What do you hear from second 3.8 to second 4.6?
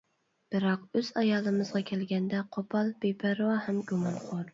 گۇمانخور.